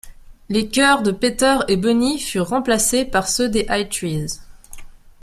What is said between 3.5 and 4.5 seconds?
I-Threes.